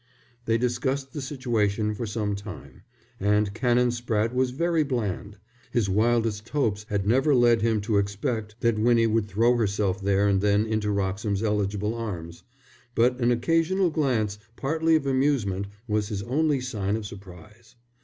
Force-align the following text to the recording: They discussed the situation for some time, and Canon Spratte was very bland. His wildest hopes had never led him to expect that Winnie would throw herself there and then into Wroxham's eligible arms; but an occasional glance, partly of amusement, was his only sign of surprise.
They 0.45 0.57
discussed 0.57 1.13
the 1.13 1.21
situation 1.21 1.93
for 1.93 2.07
some 2.07 2.33
time, 2.35 2.81
and 3.19 3.53
Canon 3.53 3.89
Spratte 3.89 4.33
was 4.33 4.49
very 4.49 4.81
bland. 4.81 5.37
His 5.69 5.91
wildest 5.91 6.49
hopes 6.49 6.87
had 6.89 7.05
never 7.05 7.35
led 7.35 7.61
him 7.61 7.81
to 7.81 7.99
expect 7.99 8.55
that 8.61 8.79
Winnie 8.79 9.05
would 9.05 9.27
throw 9.27 9.55
herself 9.55 10.01
there 10.01 10.27
and 10.27 10.41
then 10.41 10.65
into 10.65 10.89
Wroxham's 10.89 11.43
eligible 11.43 11.93
arms; 11.93 12.41
but 12.95 13.19
an 13.19 13.31
occasional 13.31 13.91
glance, 13.91 14.39
partly 14.55 14.95
of 14.95 15.05
amusement, 15.05 15.67
was 15.87 16.07
his 16.07 16.23
only 16.23 16.61
sign 16.61 16.95
of 16.95 17.05
surprise. 17.05 17.75